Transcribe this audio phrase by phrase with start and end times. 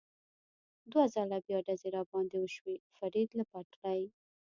[0.91, 4.01] دوه ځله بیا ډزې را باندې وشوې، فرید له پټلۍ.